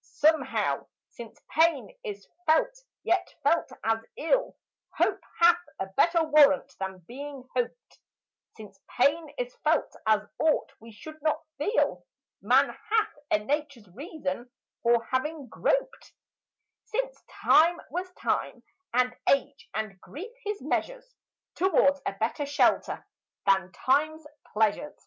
[0.00, 4.56] Somehow, since pain is felt yet felt as ill,
[4.96, 7.98] Hope hath a better warrant than being hoped;
[8.56, 12.06] Since pain is felt as aught we should not feel
[12.40, 14.50] Man hath a Nature's reason
[14.82, 16.14] for having groped,
[16.86, 18.64] Since Time was Time
[18.94, 21.14] and age and grief his measures,
[21.54, 23.04] Towards a better shelter
[23.44, 25.06] than Time's pleasures.